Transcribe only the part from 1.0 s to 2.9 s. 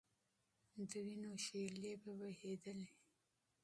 وینو شېلې به بهېدلې.